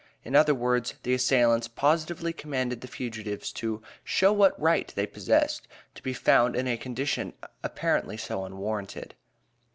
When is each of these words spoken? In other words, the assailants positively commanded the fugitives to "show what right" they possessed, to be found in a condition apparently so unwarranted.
In 0.25 0.35
other 0.35 0.55
words, 0.55 0.95
the 1.03 1.13
assailants 1.13 1.67
positively 1.67 2.33
commanded 2.33 2.81
the 2.81 2.87
fugitives 2.87 3.51
to 3.51 3.83
"show 4.03 4.33
what 4.33 4.59
right" 4.59 4.91
they 4.95 5.05
possessed, 5.05 5.67
to 5.93 6.01
be 6.01 6.11
found 6.11 6.55
in 6.55 6.67
a 6.67 6.75
condition 6.75 7.33
apparently 7.61 8.17
so 8.17 8.43
unwarranted. 8.43 9.13